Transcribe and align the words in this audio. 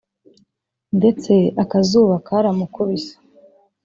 Ndetse 0.97 1.33
akazuba 1.63 2.15
karamukubise 2.27 3.13